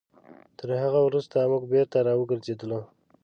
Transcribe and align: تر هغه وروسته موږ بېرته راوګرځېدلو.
تر 0.57 0.69
هغه 0.83 0.99
وروسته 1.07 1.49
موږ 1.51 1.63
بېرته 1.73 1.97
راوګرځېدلو. 2.07 2.81